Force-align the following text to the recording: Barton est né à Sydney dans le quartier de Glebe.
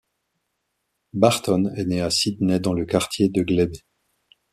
Barton 1.13 1.71
est 1.77 1.85
né 1.85 2.01
à 2.01 2.09
Sydney 2.09 2.59
dans 2.59 2.73
le 2.73 2.85
quartier 2.87 3.29
de 3.29 3.43
Glebe. 3.43 3.75